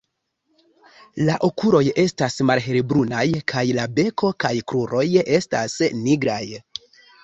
[1.29, 5.09] La okuloj estas malhelbrunaj kaj la beko kaj kruroj
[5.41, 6.45] estas nigraj.